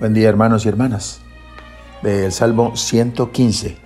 [0.00, 1.20] Buen día hermanos y hermanas.
[2.02, 3.76] Del Salmo 115.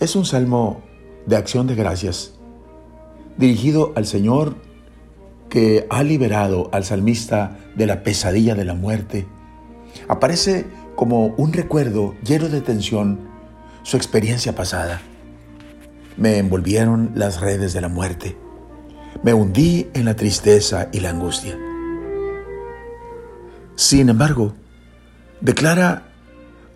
[0.00, 0.82] Es un salmo
[1.26, 2.32] de acción de gracias,
[3.36, 4.56] dirigido al Señor
[5.50, 9.26] que ha liberado al salmista de la pesadilla de la muerte.
[10.08, 10.64] Aparece
[10.94, 13.28] como un recuerdo lleno de tensión
[13.82, 15.02] su experiencia pasada.
[16.16, 18.38] Me envolvieron las redes de la muerte.
[19.22, 21.58] Me hundí en la tristeza y la angustia.
[23.76, 24.54] Sin embargo,
[25.42, 26.08] declara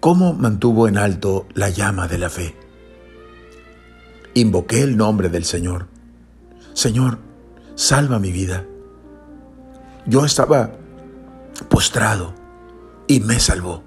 [0.00, 2.54] cómo mantuvo en alto la llama de la fe.
[4.34, 5.86] Invoqué el nombre del Señor.
[6.74, 7.18] Señor,
[7.74, 8.66] salva mi vida.
[10.04, 10.72] Yo estaba
[11.70, 12.34] postrado
[13.06, 13.82] y me salvó.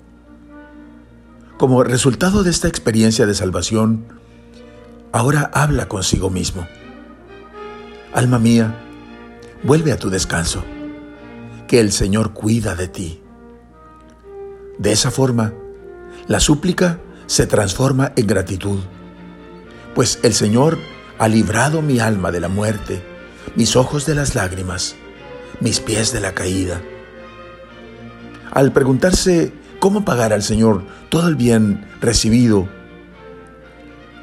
[1.57, 4.05] Como resultado de esta experiencia de salvación,
[5.11, 6.67] ahora habla consigo mismo.
[8.11, 8.75] Alma mía,
[9.63, 10.63] vuelve a tu descanso
[11.73, 13.23] que el Señor cuida de ti.
[14.77, 15.55] De esa forma,
[16.27, 18.79] la súplica se transforma en gratitud,
[19.95, 20.77] pues el Señor
[21.17, 23.01] ha librado mi alma de la muerte,
[23.55, 24.95] mis ojos de las lágrimas,
[25.61, 26.79] mis pies de la caída.
[28.51, 32.69] Al preguntarse cómo pagar al Señor todo el bien recibido,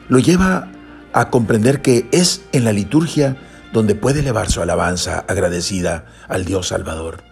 [0.09, 0.71] lo lleva
[1.12, 3.39] a comprender que es en la liturgia
[3.73, 7.28] donde puede elevar su alabanza agradecida al Dios Salvador.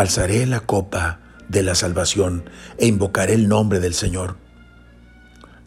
[0.00, 1.18] Alzaré la copa
[1.50, 2.48] de la salvación
[2.78, 4.38] e invocaré el nombre del Señor.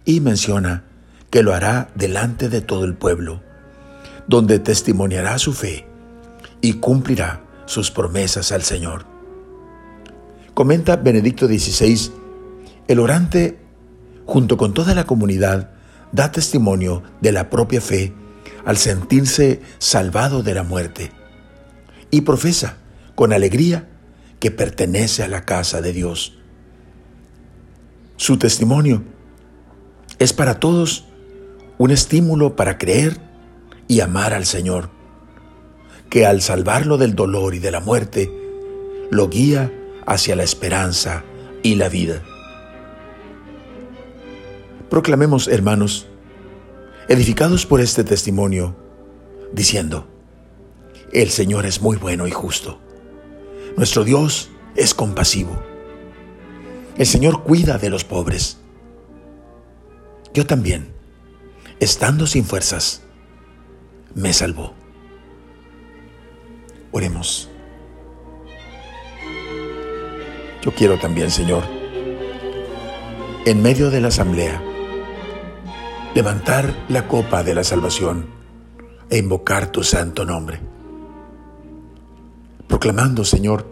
[0.05, 0.85] Y menciona
[1.29, 3.43] que lo hará delante de todo el pueblo,
[4.27, 5.85] donde testimoniará su fe
[6.61, 9.05] y cumplirá sus promesas al Señor.
[10.55, 12.11] Comenta Benedicto XVI,
[12.87, 13.59] el orante,
[14.25, 15.69] junto con toda la comunidad,
[16.11, 18.16] da testimonio de la propia fe
[18.66, 21.11] al sentirse salvado de la muerte
[22.09, 22.77] y profesa
[23.13, 23.89] con alegría
[24.43, 26.37] que pertenece a la casa de Dios.
[28.17, 29.01] Su testimonio
[30.19, 31.05] es para todos
[31.77, 33.21] un estímulo para creer
[33.87, 34.89] y amar al Señor,
[36.09, 38.29] que al salvarlo del dolor y de la muerte,
[39.11, 39.71] lo guía
[40.05, 41.23] hacia la esperanza
[41.61, 42.21] y la vida.
[44.89, 46.05] Proclamemos, hermanos,
[47.07, 48.75] edificados por este testimonio,
[49.53, 50.05] diciendo,
[51.13, 52.81] el Señor es muy bueno y justo.
[53.75, 55.59] Nuestro Dios es compasivo.
[56.95, 58.59] El Señor cuida de los pobres.
[60.31, 60.94] Yo también,
[61.79, 63.01] estando sin fuerzas,
[64.13, 64.73] me salvó.
[66.91, 67.50] Oremos.
[70.61, 71.63] Yo quiero también, Señor,
[73.45, 74.61] en medio de la asamblea,
[76.13, 78.28] levantar la copa de la salvación
[79.09, 80.73] e invocar tu santo nombre
[82.73, 83.67] proclamando, Señor,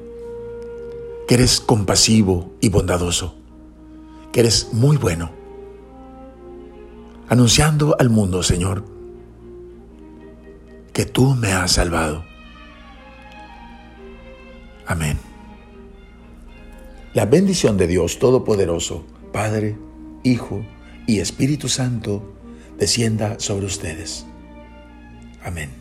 [1.28, 3.34] que eres compasivo y bondadoso,
[4.31, 5.31] que eres muy bueno,
[7.28, 8.85] anunciando al mundo, Señor,
[10.94, 12.23] que tú me has salvado.
[14.85, 15.18] Amén.
[17.16, 19.79] La bendición de Dios Todopoderoso, Padre,
[20.23, 20.63] Hijo
[21.07, 22.35] y Espíritu Santo,
[22.78, 24.28] descienda sobre ustedes.
[25.44, 25.81] Amén.